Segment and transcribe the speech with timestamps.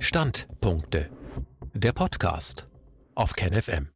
[0.00, 1.10] Standpunkte.
[1.74, 2.68] Der Podcast
[3.16, 3.90] auf KenFM.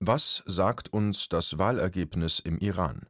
[0.00, 3.06] Was sagt uns das Wahlergebnis im Iran?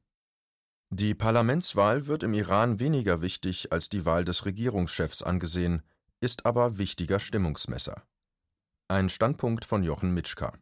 [0.90, 5.82] Die Parlamentswahl wird im Iran weniger wichtig als die Wahl des Regierungschefs angesehen,
[6.20, 8.02] ist aber wichtiger Stimmungsmesser.
[8.88, 10.58] Ein Standpunkt von Jochen Mitschka.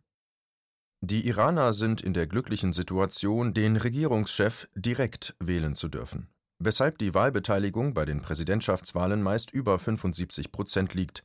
[1.01, 6.29] Die Iraner sind in der glücklichen Situation, den Regierungschef direkt wählen zu dürfen
[6.61, 11.25] weshalb die Wahlbeteiligung bei den Präsidentschaftswahlen meist über 75 Prozent liegt.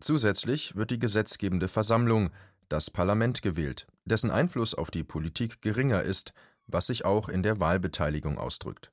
[0.00, 2.30] Zusätzlich wird die gesetzgebende Versammlung,
[2.70, 6.32] das Parlament gewählt, dessen Einfluss auf die Politik geringer ist,
[6.66, 8.90] was sich auch in der Wahlbeteiligung ausdrückt.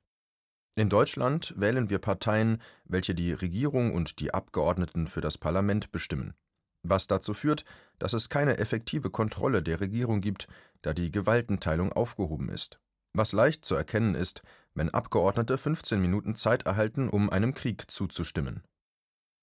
[0.74, 6.34] In Deutschland wählen wir Parteien, welche die Regierung und die Abgeordneten für das Parlament bestimmen,
[6.82, 7.64] was dazu führt,
[7.98, 10.48] dass es keine effektive Kontrolle der Regierung gibt,
[10.82, 12.78] da die Gewaltenteilung aufgehoben ist
[13.12, 14.42] was leicht zu erkennen ist,
[14.74, 18.62] wenn Abgeordnete 15 Minuten Zeit erhalten, um einem Krieg zuzustimmen.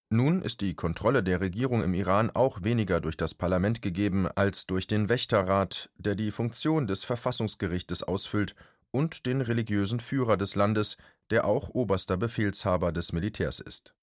[0.08, 4.66] Nun ist die Kontrolle der Regierung im Iran auch weniger durch das Parlament gegeben als
[4.66, 8.54] durch den Wächterrat, der die Funktion des Verfassungsgerichtes ausfüllt,
[8.92, 10.96] und den religiösen Führer des Landes,
[11.30, 13.94] der auch oberster Befehlshaber des Militärs ist.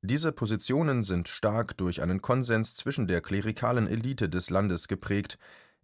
[0.00, 5.38] Diese Positionen sind stark durch einen Konsens zwischen der klerikalen Elite des Landes geprägt,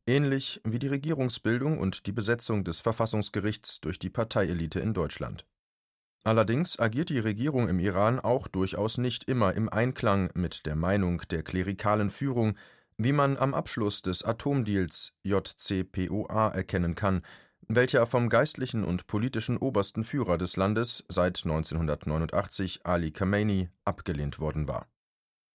[0.08, 5.44] ähnlich wie die Regierungsbildung und die Besetzung des Verfassungsgerichts durch die Parteielite in Deutschland.
[6.24, 11.22] Allerdings agiert die Regierung im Iran auch durchaus nicht immer im Einklang mit der Meinung
[11.30, 12.56] der klerikalen Führung,
[12.96, 17.22] wie man am Abschluss des Atomdeals JCPOA erkennen kann,
[17.68, 24.68] welcher vom geistlichen und politischen obersten Führer des Landes seit 1989 Ali Khamenei abgelehnt worden
[24.68, 24.88] war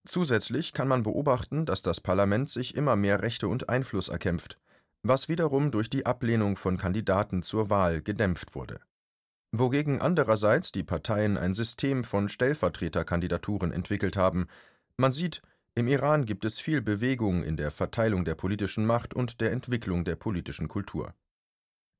[0.05, 4.59] Zusätzlich kann man beobachten, dass das Parlament sich immer mehr Rechte und Einfluss erkämpft,
[5.01, 8.81] was wiederum durch die Ablehnung von Kandidaten zur Wahl gedämpft wurde.
[9.51, 14.47] Wogegen andererseits die Parteien ein System von Stellvertreterkandidaturen entwickelt haben.
[14.97, 15.41] Man sieht,
[15.75, 20.03] im Iran gibt es viel Bewegung in der Verteilung der politischen Macht und der Entwicklung
[20.05, 21.13] der politischen Kultur.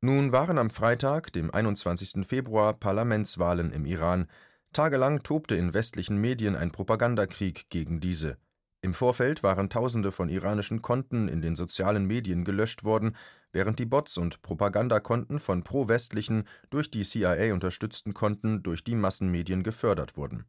[0.02, 2.28] Nun waren am Freitag, dem 21.
[2.28, 4.28] Februar, Parlamentswahlen im Iran,
[4.74, 8.38] Tagelang tobte in westlichen Medien ein Propagandakrieg gegen diese.
[8.82, 13.16] Im Vorfeld waren Tausende von iranischen Konten in den sozialen Medien gelöscht worden,
[13.52, 19.64] während die Bots und Propagandakonten von pro-westlichen, durch die CIA unterstützten Konten durch die Massenmedien
[19.64, 20.46] gefördert wurden.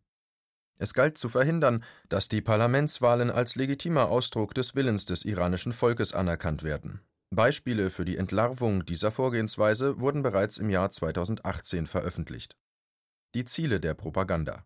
[0.79, 6.15] Es galt zu verhindern, dass die Parlamentswahlen als legitimer Ausdruck des Willens des iranischen Volkes
[6.15, 7.01] anerkannt werden.
[7.31, 12.57] Beispiele für die Entlarvung dieser Vorgehensweise wurden bereits im Jahr 2018 veröffentlicht
[13.35, 14.65] die Ziele der Propaganda.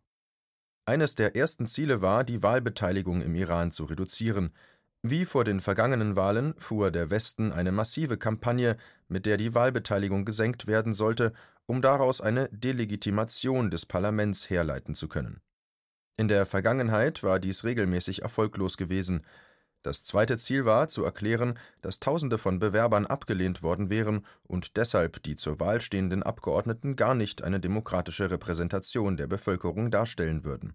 [0.84, 4.54] Eines der ersten Ziele war, die Wahlbeteiligung im Iran zu reduzieren.
[5.02, 10.24] Wie vor den vergangenen Wahlen fuhr der Westen eine massive Kampagne, mit der die Wahlbeteiligung
[10.24, 11.32] gesenkt werden sollte,
[11.66, 15.40] um daraus eine Delegitimation des Parlaments herleiten zu können.
[16.16, 19.24] In der Vergangenheit war dies regelmäßig erfolglos gewesen,
[19.82, 25.22] das zweite Ziel war, zu erklären, dass Tausende von Bewerbern abgelehnt worden wären und deshalb
[25.22, 30.74] die zur Wahl stehenden Abgeordneten gar nicht eine demokratische Repräsentation der Bevölkerung darstellen würden.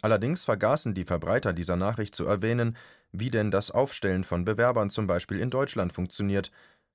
[0.00, 2.76] Allerdings vergaßen die Verbreiter dieser Nachricht zu erwähnen,
[3.10, 6.52] wie denn das Aufstellen von Bewerbern zum Beispiel in Deutschland funktioniert.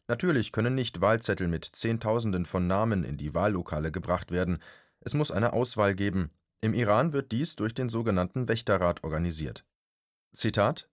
[0.07, 4.59] Natürlich können nicht Wahlzettel mit Zehntausenden von Namen in die Wahllokale gebracht werden.
[5.01, 6.29] Es muss eine Auswahl geben.
[6.61, 9.65] Im Iran wird dies durch den sogenannten Wächterrat organisiert.
[10.33, 10.87] Zitat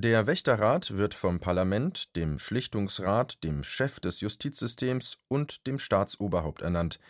[0.00, 7.00] der Wächterrat wird vom Parlament, dem Schlichtungsrat, dem Chef des Justizsystems und dem Staatsoberhaupt ernannt.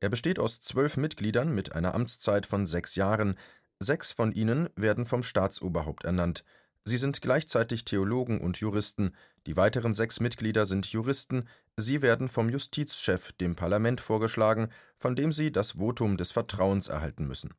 [0.00, 3.38] Er besteht aus zwölf Mitgliedern mit einer Amtszeit von sechs Jahren.
[3.80, 6.42] Sechs von ihnen werden vom Staatsoberhaupt ernannt.
[6.84, 9.14] Sie sind gleichzeitig Theologen und Juristen.
[9.46, 11.46] Die weiteren sechs Mitglieder sind Juristen.
[11.76, 17.26] Sie werden vom Justizchef, dem Parlament, vorgeschlagen, von dem sie das Votum des Vertrauens erhalten
[17.26, 17.52] müssen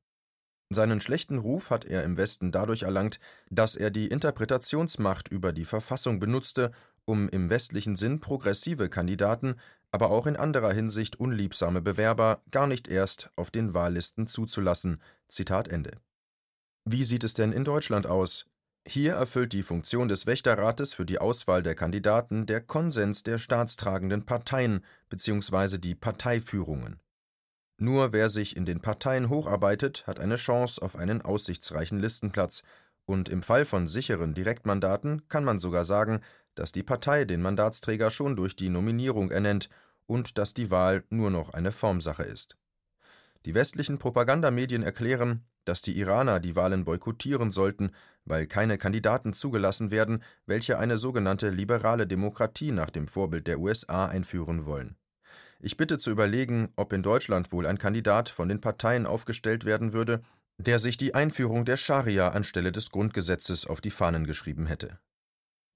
[0.69, 3.19] seinen schlechten Ruf hat er im Westen dadurch erlangt,
[3.50, 6.72] dass er die Interpretationsmacht über die Verfassung benutzte,
[7.06, 9.56] um im westlichen Sinn progressive Kandidaten,
[9.91, 15.02] aber auch in anderer Hinsicht unliebsame Bewerber gar nicht erst auf den Wahllisten zuzulassen.
[15.28, 15.91] Zitat Ende.
[16.86, 18.45] Wie sieht es denn in Deutschland aus?
[18.88, 24.25] Hier erfüllt die Funktion des Wächterrates für die Auswahl der Kandidaten der Konsens der staatstragenden
[24.25, 25.77] Parteien bzw.
[25.77, 27.00] die Parteiführungen.
[27.81, 32.62] Nur wer sich in den Parteien hocharbeitet, hat eine Chance auf einen aussichtsreichen Listenplatz,
[33.06, 36.20] und im Fall von sicheren Direktmandaten kann man sogar sagen,
[36.56, 39.70] dass die Partei den Mandatsträger schon durch die Nominierung ernennt
[40.08, 42.58] und dass die Wahl nur noch eine Formsache ist.
[43.46, 47.92] Die westlichen Propagandamedien erklären, dass die Iraner die Wahlen boykottieren sollten,
[48.25, 54.06] weil keine Kandidaten zugelassen werden, welche eine sogenannte liberale Demokratie nach dem Vorbild der USA
[54.06, 54.98] einführen wollen.
[55.62, 59.92] Ich bitte zu überlegen, ob in Deutschland wohl ein Kandidat von den Parteien aufgestellt werden
[59.92, 60.22] würde,
[60.58, 65.00] der sich die Einführung der Scharia anstelle des Grundgesetzes auf die Fahnen geschrieben hätte.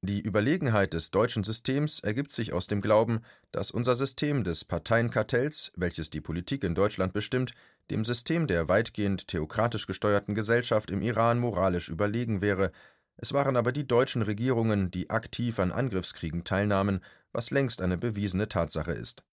[0.06, 3.22] Die Überlegenheit des deutschen Systems ergibt sich aus dem Glauben,
[3.52, 7.54] dass unser System des Parteienkartells, welches die Politik in Deutschland bestimmt,
[7.90, 12.74] dem System der weitgehend theokratisch gesteuerten Gesellschaft im Iran moralisch überlegen wäre,
[13.16, 17.02] es waren aber die deutschen Regierungen, die aktiv an Angriffskriegen teilnahmen,
[17.32, 19.24] was längst eine bewiesene Tatsache ist.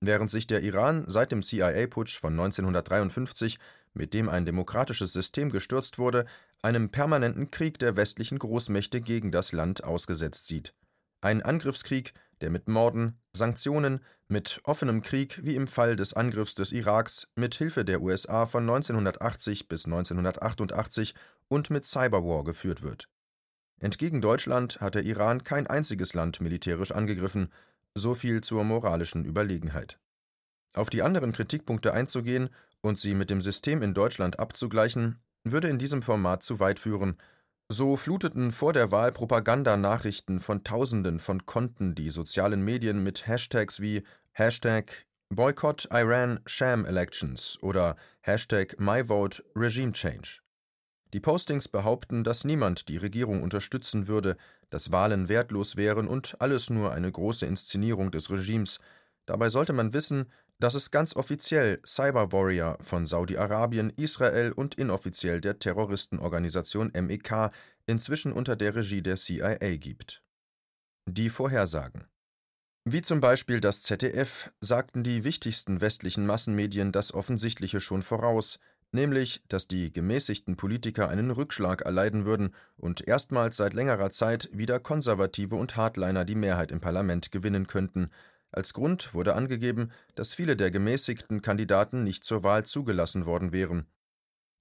[0.00, 3.58] Während sich der Iran seit dem CIA-Putsch von 1953,
[3.94, 6.24] mit dem ein demokratisches System gestürzt wurde,
[6.62, 10.74] einem permanenten Krieg der westlichen Großmächte gegen das Land ausgesetzt sieht.
[11.20, 16.70] Ein Angriffskrieg, der mit Morden, Sanktionen, mit offenem Krieg wie im Fall des Angriffs des
[16.70, 21.14] Iraks mit Hilfe der USA von 1980 bis 1988
[21.48, 23.08] und mit Cyberwar geführt wird.
[23.80, 27.52] Entgegen Deutschland hat der Iran kein einziges Land militärisch angegriffen,
[27.94, 29.98] so viel zur moralischen Überlegenheit.
[30.74, 32.50] Auf die anderen Kritikpunkte einzugehen
[32.80, 37.16] und sie mit dem System in Deutschland abzugleichen, würde in diesem Format zu weit führen.
[37.68, 43.80] So fluteten vor der Wahl Propagandanachrichten von Tausenden von Konten die sozialen Medien mit Hashtags
[43.80, 50.40] wie Hashtag Boycott Iran Sham Elections oder Hashtag MyVote Regime Change.
[51.12, 54.36] Die Postings behaupten, dass niemand die Regierung unterstützen würde,
[54.70, 58.80] dass Wahlen wertlos wären und alles nur eine große Inszenierung des Regimes.
[59.26, 60.26] Dabei sollte man wissen,
[60.58, 67.50] dass es ganz offiziell Cyber Warrior von Saudi-Arabien, Israel und inoffiziell der Terroristenorganisation MEK
[67.86, 70.22] inzwischen unter der Regie der CIA gibt.
[71.06, 72.06] Die Vorhersagen
[72.84, 78.58] Wie zum Beispiel das ZDF sagten die wichtigsten westlichen Massenmedien das Offensichtliche schon voraus,
[78.92, 84.80] nämlich, dass die gemäßigten Politiker einen Rückschlag erleiden würden und erstmals seit längerer Zeit wieder
[84.80, 88.10] Konservative und Hardliner die Mehrheit im Parlament gewinnen könnten,
[88.50, 93.86] als Grund wurde angegeben, dass viele der gemäßigten Kandidaten nicht zur Wahl zugelassen worden wären.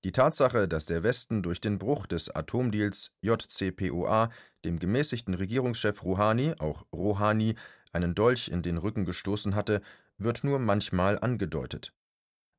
[0.03, 4.29] Die Tatsache, dass der Westen durch den Bruch des Atomdeals JCPOA
[4.65, 7.55] dem gemäßigten Regierungschef Rouhani, auch Rouhani,
[7.93, 9.81] einen Dolch in den Rücken gestoßen hatte,
[10.17, 11.93] wird nur manchmal angedeutet.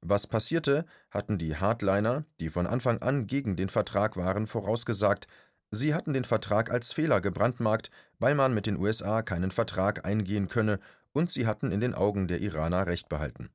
[0.00, 5.26] Was passierte, hatten die Hardliner, die von Anfang an gegen den Vertrag waren, vorausgesagt,
[5.70, 10.48] sie hatten den Vertrag als Fehler gebrandmarkt, weil man mit den USA keinen Vertrag eingehen
[10.48, 10.78] könne
[11.12, 13.50] und sie hatten in den Augen der Iraner Recht behalten.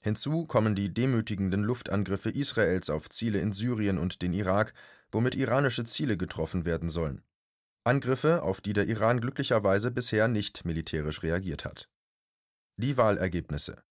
[0.00, 4.72] Hinzu kommen die demütigenden Luftangriffe Israels auf Ziele in Syrien und den Irak,
[5.12, 7.22] womit iranische Ziele getroffen werden sollen.
[7.84, 11.88] Angriffe, auf die der Iran glücklicherweise bisher nicht militärisch reagiert hat.
[12.78, 13.82] Die Wahlergebnisse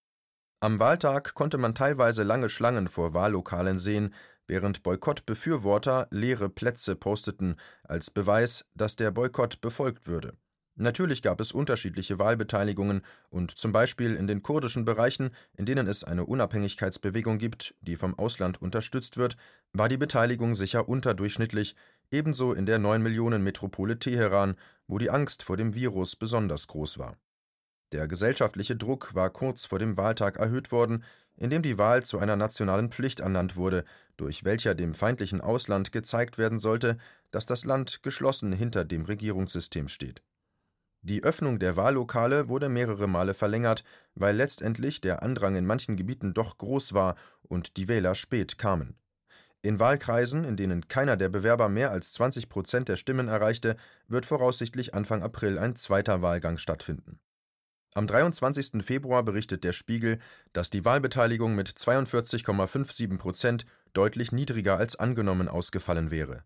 [0.63, 4.13] Am Wahltag konnte man teilweise lange Schlangen vor Wahllokalen sehen,
[4.45, 10.37] während Boykottbefürworter leere Plätze posteten, als Beweis, dass der Boykott befolgt würde.
[10.75, 16.03] Natürlich gab es unterschiedliche Wahlbeteiligungen und zum Beispiel in den kurdischen Bereichen, in denen es
[16.03, 19.37] eine Unabhängigkeitsbewegung gibt, die vom Ausland unterstützt wird,
[19.73, 21.75] war die Beteiligung sicher unterdurchschnittlich,
[22.11, 24.55] ebenso in der 9 Millionen Metropole Teheran,
[24.85, 27.17] wo die Angst vor dem Virus besonders groß war.
[27.91, 31.03] Der gesellschaftliche Druck war kurz vor dem Wahltag erhöht worden,
[31.35, 33.83] indem die Wahl zu einer nationalen Pflicht ernannt wurde,
[34.15, 36.97] durch welcher dem feindlichen Ausland gezeigt werden sollte,
[37.31, 40.21] dass das Land geschlossen hinter dem Regierungssystem steht.
[41.01, 43.83] Die Öffnung der Wahllokale wurde mehrere Male verlängert,
[44.13, 48.95] weil letztendlich der Andrang in manchen Gebieten doch groß war und die Wähler spät kamen.
[49.63, 53.77] In Wahlkreisen, in denen keiner der Bewerber mehr als 20 Prozent der Stimmen erreichte,
[54.07, 57.19] wird voraussichtlich Anfang April ein zweiter Wahlgang stattfinden.
[57.93, 58.83] Am 23.
[58.83, 60.19] Februar berichtet der Spiegel,
[60.53, 66.43] dass die Wahlbeteiligung mit 42,57 Prozent deutlich niedriger als angenommen ausgefallen wäre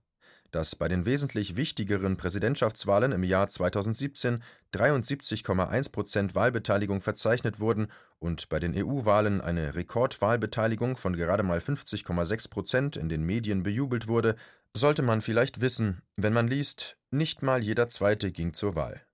[0.56, 4.42] dass bei den wesentlich wichtigeren Präsidentschaftswahlen im Jahr 2017
[4.74, 7.88] 73,1 Prozent Wahlbeteiligung verzeichnet wurden
[8.20, 14.08] und bei den EU-Wahlen eine Rekordwahlbeteiligung von gerade mal 50,6 Prozent in den Medien bejubelt
[14.08, 14.38] wurde,
[14.74, 19.05] sollte man vielleicht wissen, wenn man liest, nicht mal jeder Zweite ging zur Wahl.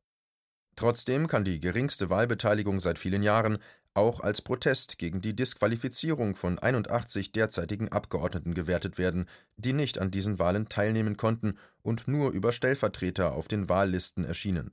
[0.75, 3.57] Trotzdem kann die geringste Wahlbeteiligung seit vielen Jahren
[3.93, 10.11] auch als Protest gegen die Disqualifizierung von 81 derzeitigen Abgeordneten gewertet werden, die nicht an
[10.11, 14.71] diesen Wahlen teilnehmen konnten und nur über Stellvertreter auf den Wahllisten erschienen.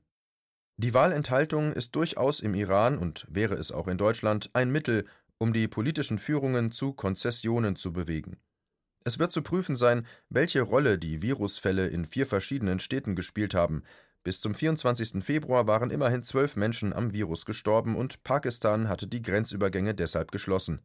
[0.76, 5.07] Die Wahlenthaltung ist durchaus im Iran und wäre es auch in Deutschland ein Mittel,
[5.38, 8.37] um die politischen Führungen zu Konzessionen zu bewegen.
[9.05, 13.83] Es wird zu prüfen sein, welche Rolle die Virusfälle in vier verschiedenen Städten gespielt haben,
[14.25, 15.22] bis zum 24.
[15.25, 20.80] Februar waren immerhin zwölf Menschen am Virus gestorben und Pakistan hatte die Grenzübergänge deshalb geschlossen.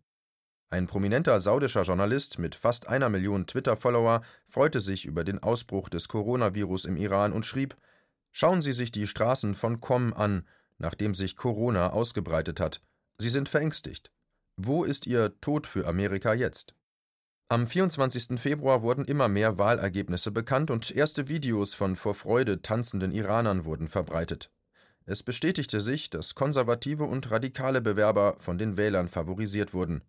[0.69, 6.07] Ein prominenter saudischer Journalist mit fast einer Million Twitter-Follower freute sich über den Ausbruch des
[6.07, 7.77] Coronavirus im Iran und schrieb:
[8.31, 10.47] Schauen Sie sich die Straßen von Qom an,
[10.79, 12.81] nachdem sich Corona ausgebreitet hat.
[13.19, 14.11] Sie sind verängstigt.
[14.57, 16.73] Wo ist Ihr Tod für Amerika jetzt?
[17.49, 18.39] Am 24.
[18.39, 23.87] Februar wurden immer mehr Wahlergebnisse bekannt und erste Videos von vor Freude tanzenden Iranern wurden
[23.87, 24.49] verbreitet.
[25.05, 30.03] Es bestätigte sich, dass konservative und radikale Bewerber von den Wählern favorisiert wurden.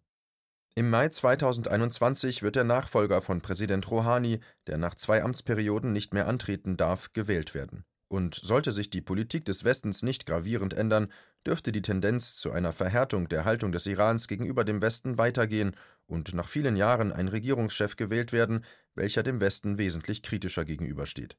[0.76, 6.26] Im Mai 2021 wird der Nachfolger von Präsident Rouhani, der nach zwei Amtsperioden nicht mehr
[6.26, 7.84] antreten darf, gewählt werden.
[8.08, 11.10] Und sollte sich die Politik des Westens nicht gravierend ändern,
[11.46, 15.74] dürfte die Tendenz zu einer Verhärtung der Haltung des Irans gegenüber dem Westen weitergehen
[16.06, 21.36] und nach vielen Jahren ein Regierungschef gewählt werden, welcher dem Westen wesentlich kritischer gegenübersteht.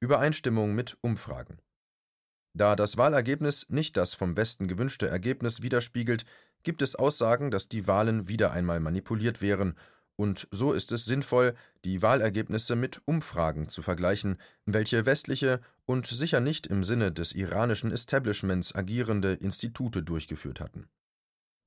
[0.00, 1.60] Übereinstimmung mit Umfragen.
[2.54, 6.24] Da das Wahlergebnis nicht das vom Westen gewünschte Ergebnis widerspiegelt,
[6.62, 9.76] gibt es Aussagen, dass die Wahlen wieder einmal manipuliert wären,
[10.16, 11.54] und so ist es sinnvoll,
[11.84, 17.92] die Wahlergebnisse mit Umfragen zu vergleichen, welche westliche und sicher nicht im Sinne des iranischen
[17.92, 20.88] Establishments agierende Institute durchgeführt hatten.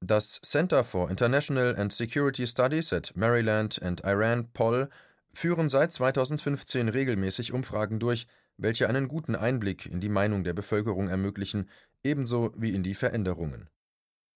[0.01, 4.89] Das Center for International and Security Studies at Maryland and Iran Poll
[5.34, 8.27] führen seit 2015 regelmäßig Umfragen durch,
[8.58, 11.70] welche einen guten Einblick in die Meinung der Bevölkerung ermöglichen,
[12.03, 13.70] ebenso wie in die Veränderungen.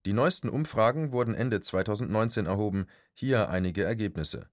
[0.06, 4.48] Die neuesten Umfragen wurden Ende 2019 erhoben, hier einige Ergebnisse.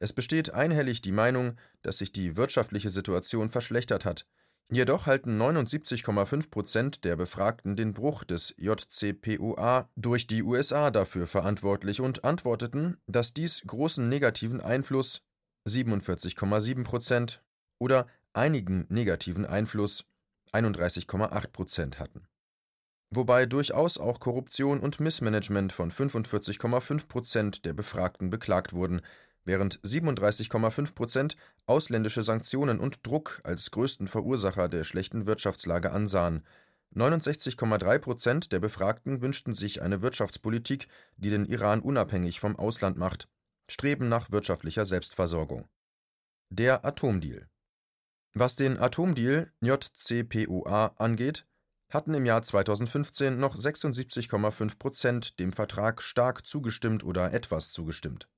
[0.00, 4.26] Es besteht einhellig die Meinung, dass sich die wirtschaftliche Situation verschlechtert hat.
[4.68, 12.00] Jedoch halten 79,5 Prozent der Befragten den Bruch des JCPOA durch die USA dafür verantwortlich
[12.00, 15.22] und antworteten, dass dies großen negativen Einfluss
[15.68, 17.44] 47,7 Prozent
[17.78, 20.04] oder einigen negativen Einfluss
[20.52, 22.26] 31,8 Prozent hatten.
[23.14, 29.02] Wobei durchaus auch Korruption und Missmanagement von 45,5 Prozent der Befragten beklagt wurden,
[29.44, 36.46] während 37,5 Prozent ausländische Sanktionen und Druck als größten Verursacher der schlechten Wirtschaftslage ansahen.
[36.94, 40.88] 69,3 Prozent der Befragten wünschten sich eine Wirtschaftspolitik,
[41.18, 43.28] die den Iran unabhängig vom Ausland macht,
[43.68, 45.68] streben nach wirtschaftlicher Selbstversorgung.
[46.48, 47.46] Der Atomdeal
[48.34, 51.46] was den Atomdeal JCPOA angeht,
[51.94, 58.28] hatten im Jahr 2015 noch 76,5 Prozent dem Vertrag stark zugestimmt oder etwas zugestimmt.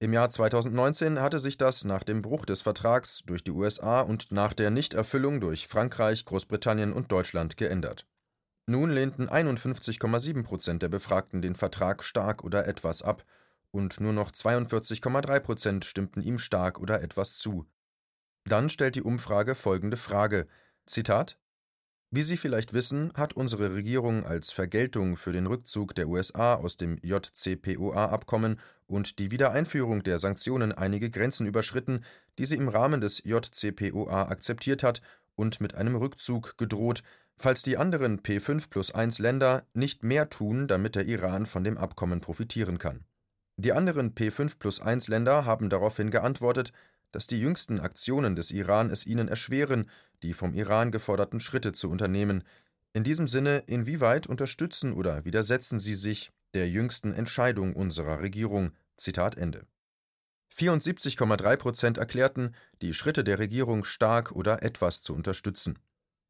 [0.00, 4.30] Im Jahr 2019 hatte sich das nach dem Bruch des Vertrags durch die USA und
[4.30, 8.06] nach der Nichterfüllung durch Frankreich, Großbritannien und Deutschland geändert.
[8.66, 13.24] Nun lehnten 51,7 Prozent der Befragten den Vertrag stark oder etwas ab
[13.70, 17.66] und nur noch 42,3 Prozent stimmten ihm stark oder etwas zu.
[18.44, 20.46] Dann stellt die Umfrage folgende Frage:
[20.86, 21.38] Zitat
[22.10, 26.76] wie Sie vielleicht wissen, hat unsere Regierung als Vergeltung für den Rückzug der USA aus
[26.76, 32.04] dem JCPOA-Abkommen und die Wiedereinführung der Sanktionen einige Grenzen überschritten,
[32.38, 35.02] die sie im Rahmen des JCPOA akzeptiert hat,
[35.38, 37.02] und mit einem Rückzug gedroht,
[37.36, 41.78] falls die anderen P5 plus 1 Länder nicht mehr tun, damit der Iran von dem
[41.78, 43.04] Abkommen profitieren kann.
[43.56, 46.72] Die anderen P5 plus 1 Länder haben daraufhin geantwortet,
[47.12, 49.88] dass die jüngsten Aktionen des Iran es ihnen erschweren,
[50.22, 52.44] die vom Iran geforderten Schritte zu unternehmen.
[52.92, 58.72] In diesem Sinne, inwieweit unterstützen oder widersetzen sie sich der jüngsten Entscheidung unserer Regierung?
[58.96, 59.66] Zitat Ende.
[60.54, 65.78] 74,3 Prozent erklärten, die Schritte der Regierung stark oder etwas zu unterstützen.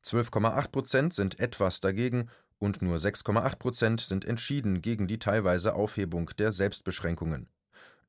[0.04, 2.28] 12,8 Prozent sind etwas dagegen
[2.59, 7.49] und nur 6,8 Prozent sind entschieden gegen die teilweise Aufhebung der Selbstbeschränkungen.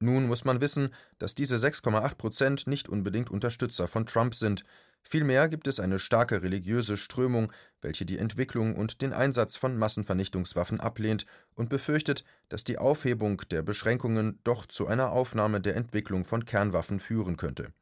[0.01, 4.63] Nun muss man wissen, dass diese 6,8 Prozent nicht unbedingt Unterstützer von Trump sind.
[5.01, 7.51] Vielmehr gibt es eine starke religiöse Strömung,
[7.81, 13.61] welche die Entwicklung und den Einsatz von Massenvernichtungswaffen ablehnt und befürchtet, dass die Aufhebung der
[13.61, 17.73] Beschränkungen doch zu einer Aufnahme der Entwicklung von Kernwaffen führen könnte.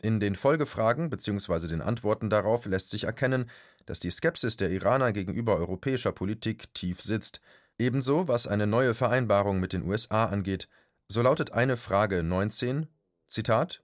[0.00, 1.66] In den Folgefragen bzw.
[1.66, 3.50] den Antworten darauf lässt sich erkennen,
[3.84, 7.40] dass die Skepsis der Iraner gegenüber europäischer Politik tief sitzt,
[7.78, 10.68] ebenso was eine neue Vereinbarung mit den USA angeht,
[11.10, 12.86] so lautet eine Frage 19,
[13.26, 13.82] Zitat: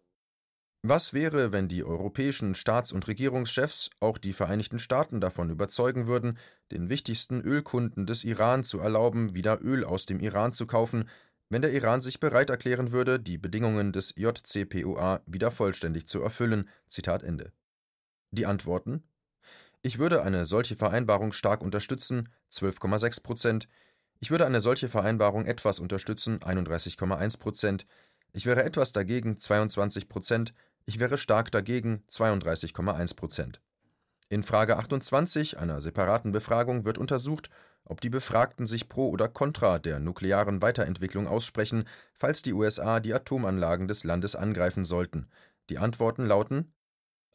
[0.83, 6.39] Was wäre, wenn die europäischen Staats- und Regierungschefs auch die Vereinigten Staaten davon überzeugen würden,
[6.71, 11.09] den wichtigsten Ölkunden des Iran zu erlauben, wieder Öl aus dem Iran zu kaufen,
[11.49, 16.69] wenn der Iran sich bereit erklären würde, die Bedingungen des JCPOA wieder vollständig zu erfüllen?
[16.89, 17.53] Zitat Ende.
[18.33, 19.03] Die Antworten:
[19.81, 23.69] Ich würde eine solche Vereinbarung stark unterstützen, 12,6 Prozent,
[24.25, 27.87] ich würde eine solche Vereinbarung etwas unterstützen, 31,1 Prozent.
[28.33, 30.55] Ich wäre etwas dagegen, 22 Prozent.
[30.87, 33.61] Ich wäre stark dagegen, 32,1 Prozent.
[34.31, 37.51] In Frage 28 einer separaten Befragung wird untersucht,
[37.85, 43.13] ob die Befragten sich pro oder contra der nuklearen Weiterentwicklung aussprechen, falls die USA die
[43.13, 45.29] Atomanlagen des Landes angreifen sollten.
[45.69, 46.73] Die Antworten lauten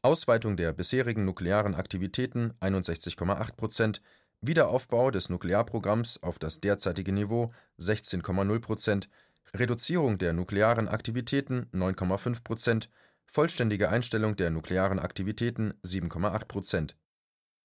[0.01, 4.01] Ausweitung der bisherigen nuklearen Aktivitäten 61,8 Prozent,
[4.41, 9.09] Wiederaufbau des Nuklearprogramms auf das derzeitige Niveau 16,0 Prozent,
[9.53, 12.89] Reduzierung der nuklearen Aktivitäten 9,5 Prozent,
[13.25, 16.95] vollständige Einstellung der nuklearen Aktivitäten 7,8 Prozent.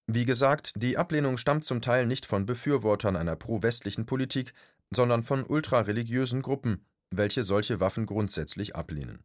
[0.07, 4.53] Wie gesagt, die Ablehnung stammt zum Teil nicht von Befürwortern einer pro-westlichen Politik,
[4.91, 9.23] sondern von ultrareligiösen Gruppen, welche solche Waffen grundsätzlich ablehnen.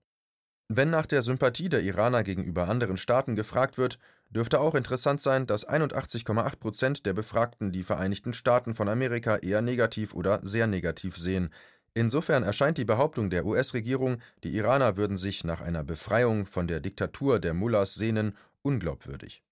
[0.68, 3.98] Wenn nach der Sympathie der Iraner gegenüber anderen Staaten gefragt wird,
[4.30, 9.62] dürfte auch interessant sein, dass 81,8 Prozent der Befragten die Vereinigten Staaten von Amerika eher
[9.62, 11.50] negativ oder sehr negativ sehen.
[11.94, 16.80] Insofern erscheint die Behauptung der US-Regierung, die Iraner würden sich nach einer Befreiung von der
[16.80, 19.42] Diktatur der Mullahs sehnen, unglaubwürdig.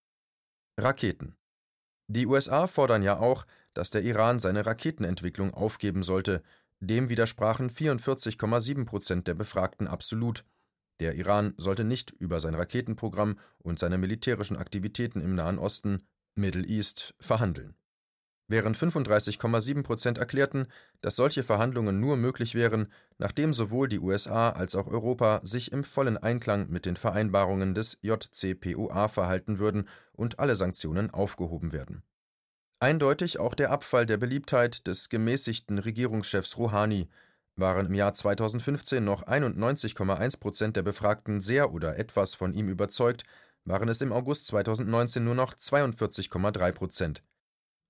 [0.78, 1.36] Raketen
[2.06, 3.44] Die USA fordern ja auch,
[3.74, 6.42] dass der Iran seine Raketenentwicklung aufgeben sollte.
[6.78, 10.44] Dem widersprachen 44,7 Prozent der Befragten absolut.
[11.00, 16.02] Der Iran sollte nicht über sein Raketenprogramm und seine militärischen Aktivitäten im Nahen Osten
[16.34, 17.74] Middle East verhandeln.
[18.50, 20.68] Während 35,7 Prozent erklärten,
[21.02, 25.84] dass solche Verhandlungen nur möglich wären, nachdem sowohl die USA als auch Europa sich im
[25.84, 32.02] vollen Einklang mit den Vereinbarungen des JCPOA verhalten würden und alle Sanktionen aufgehoben werden.
[32.80, 37.10] Eindeutig auch der Abfall der Beliebtheit des gemäßigten Regierungschefs Rouhani,
[37.58, 43.24] waren im Jahr 2015 noch 91,1 Prozent der Befragten sehr oder etwas von ihm überzeugt,
[43.64, 47.22] waren es im August 2019 nur noch 42,3 Prozent.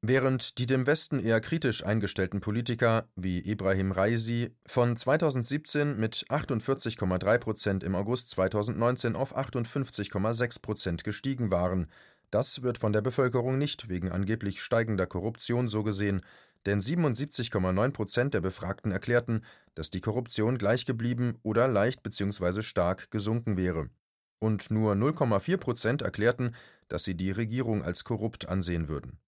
[0.01, 7.39] Während die dem Westen eher kritisch eingestellten Politiker wie Ibrahim Raisi von 2017 mit 48,3
[7.39, 11.89] Prozent im August 2019 auf 58,6 Prozent gestiegen waren,
[12.31, 16.23] das wird von der Bevölkerung nicht wegen angeblich steigender Korruption so gesehen,
[16.67, 22.63] denn 77,9 Prozent der Befragten erklärten, dass die Korruption gleich geblieben oder leicht bzw.
[22.63, 23.91] stark gesunken wäre.
[24.39, 26.55] Und nur 0,4 Prozent erklärten,
[26.89, 29.19] dass sie die Regierung als korrupt ansehen würden.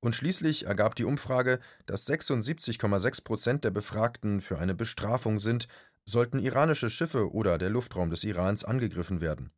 [0.00, 5.66] Und schließlich ergab die Umfrage, dass 76,6 Prozent der Befragten für eine Bestrafung sind,
[6.04, 9.50] sollten iranische Schiffe oder der Luftraum des Irans angegriffen werden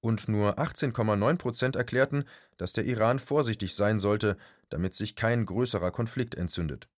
[0.00, 2.24] und nur 18,9 Prozent erklärten,
[2.56, 4.36] dass der Iran vorsichtig sein sollte,
[4.68, 6.88] damit sich kein größerer Konflikt entzündet.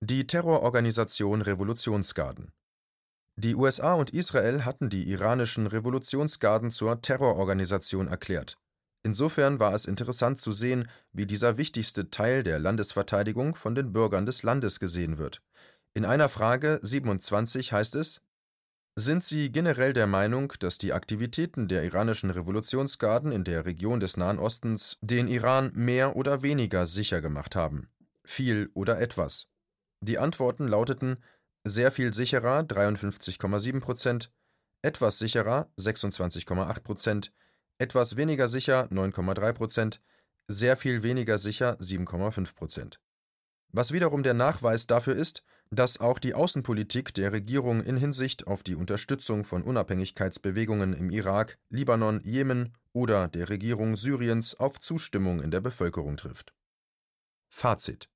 [0.00, 2.52] Die Terrororganisation Revolutionsgarden
[3.36, 8.56] Die USA und Israel hatten die iranischen Revolutionsgarden zur Terrororganisation erklärt.
[9.02, 14.26] Insofern war es interessant zu sehen, wie dieser wichtigste Teil der Landesverteidigung von den Bürgern
[14.26, 15.42] des Landes gesehen wird.
[15.94, 18.20] In einer Frage 27 heißt es
[19.00, 24.16] sind Sie generell der Meinung, dass die Aktivitäten der iranischen Revolutionsgarden in der Region des
[24.16, 27.88] Nahen Ostens den Iran mehr oder weniger sicher gemacht haben?
[28.24, 29.48] Viel oder etwas?
[30.00, 31.16] Die Antworten lauteten
[31.64, 34.32] sehr viel sicherer 53,7 Prozent,
[34.82, 37.32] etwas sicherer 26,8 Prozent,
[37.78, 40.02] etwas weniger sicher 9,3 Prozent,
[40.46, 43.00] sehr viel weniger sicher 7,5 Prozent.
[43.72, 48.64] Was wiederum der Nachweis dafür ist, dass auch die Außenpolitik der Regierung in Hinsicht auf
[48.64, 55.52] die Unterstützung von Unabhängigkeitsbewegungen im Irak, Libanon, Jemen oder der Regierung Syriens auf Zustimmung in
[55.52, 56.52] der Bevölkerung trifft.
[57.50, 58.08] Fazit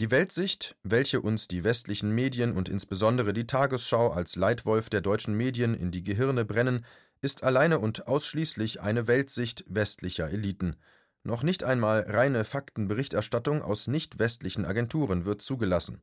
[0.00, 5.34] Die Weltsicht, welche uns die westlichen Medien und insbesondere die Tagesschau als Leitwolf der deutschen
[5.36, 6.86] Medien in die Gehirne brennen,
[7.20, 10.76] ist alleine und ausschließlich eine Weltsicht westlicher Eliten.
[11.24, 16.02] Noch nicht einmal reine Faktenberichterstattung aus nicht westlichen Agenturen wird zugelassen.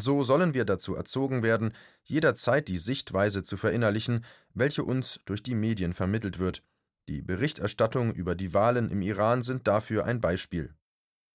[0.00, 1.72] So sollen wir dazu erzogen werden,
[2.04, 6.62] jederzeit die Sichtweise zu verinnerlichen, welche uns durch die Medien vermittelt wird.
[7.08, 10.74] Die Berichterstattung über die Wahlen im Iran sind dafür ein Beispiel.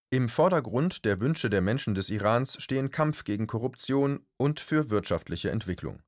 [0.09, 5.51] Im Vordergrund der Wünsche der Menschen des Irans stehen Kampf gegen Korruption und für wirtschaftliche
[5.51, 6.01] Entwicklung.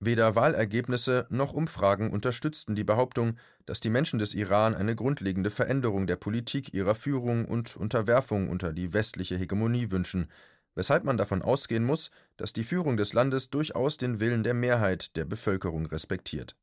[0.00, 6.06] Weder Wahlergebnisse noch Umfragen unterstützten die Behauptung, dass die Menschen des Iran eine grundlegende Veränderung
[6.06, 10.28] der Politik ihrer Führung und Unterwerfung unter die westliche Hegemonie wünschen,
[10.78, 15.16] weshalb man davon ausgehen muss, dass die Führung des Landes durchaus den Willen der Mehrheit
[15.16, 16.54] der Bevölkerung respektiert.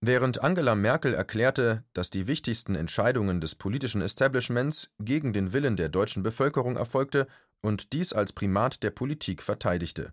[0.00, 5.88] Während Angela Merkel erklärte, dass die wichtigsten Entscheidungen des politischen Establishments gegen den Willen der
[5.88, 7.26] deutschen Bevölkerung erfolgte
[7.62, 10.12] und dies als Primat der Politik verteidigte.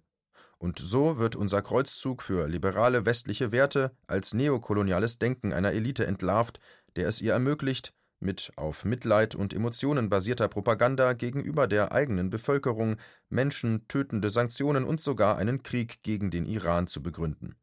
[0.58, 6.60] Und so wird unser Kreuzzug für liberale westliche Werte als neokoloniales Denken einer Elite entlarvt,
[6.96, 12.98] der es ihr ermöglicht, mit auf Mitleid und Emotionen basierter Propaganda gegenüber der eigenen Bevölkerung
[13.30, 17.56] Menschen tötende Sanktionen und sogar einen Krieg gegen den Iran zu begründen.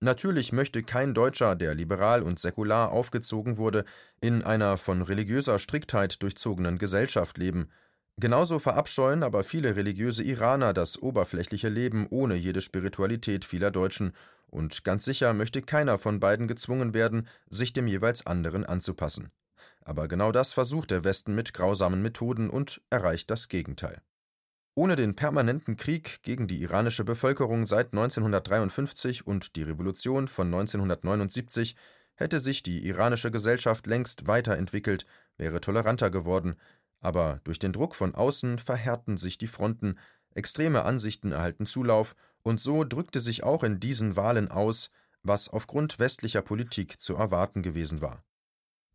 [0.00, 3.84] Natürlich möchte kein Deutscher, der liberal und säkular aufgezogen wurde,
[4.20, 7.68] in einer von religiöser Striktheit durchzogenen Gesellschaft leben.
[8.18, 14.12] Genauso verabscheuen aber viele religiöse Iraner das oberflächliche Leben ohne jede Spiritualität vieler Deutschen,
[14.48, 19.30] und ganz sicher möchte keiner von beiden gezwungen werden, sich dem jeweils anderen anzupassen.
[19.84, 24.00] Aber genau das versucht der Westen mit grausamen Methoden und erreicht das Gegenteil.
[24.74, 31.76] Ohne den permanenten Krieg gegen die iranische Bevölkerung seit 1953 und die Revolution von 1979
[32.14, 35.04] hätte sich die iranische Gesellschaft längst weiterentwickelt,
[35.36, 36.56] wäre toleranter geworden,
[37.00, 39.98] aber durch den Druck von außen verhärten sich die Fronten,
[40.34, 44.90] extreme Ansichten erhalten Zulauf, und so drückte sich auch in diesen Wahlen aus,
[45.22, 48.24] was aufgrund westlicher Politik zu erwarten gewesen war.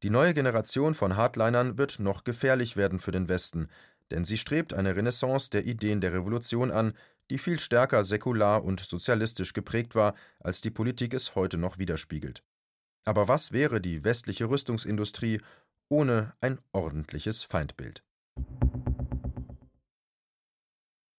[0.03, 3.67] Die neue Generation von Hardlinern wird noch gefährlich werden für den Westen,
[4.11, 6.93] denn sie strebt eine Renaissance der Ideen der Revolution an,
[7.31, 12.43] die viel stärker säkular und sozialistisch geprägt war, als die Politik es heute noch widerspiegelt.
[13.05, 15.41] Aber was wäre die westliche Rüstungsindustrie
[15.89, 18.03] ohne ein ordentliches Feindbild?